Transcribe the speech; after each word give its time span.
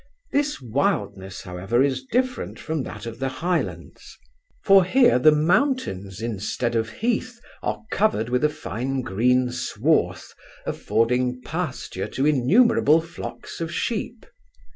This 0.31 0.59
wildness, 0.59 1.43
however, 1.43 1.83
is 1.83 2.03
different 2.03 2.57
from 2.59 2.81
that 2.81 3.05
of 3.05 3.19
the 3.19 3.29
Highlands; 3.29 4.17
for 4.63 4.83
here 4.83 5.19
the 5.19 5.31
mountains, 5.31 6.23
instead 6.23 6.75
of 6.75 6.89
heath, 6.89 7.39
are 7.61 7.83
covered 7.91 8.27
with 8.27 8.43
a 8.43 8.49
fine 8.49 9.01
green 9.01 9.51
swarth, 9.51 10.33
affording 10.65 11.39
pasture 11.43 12.07
to 12.07 12.25
innumerable 12.25 12.99
flocks 12.99 13.61
of 13.61 13.71
sheep. 13.71 14.25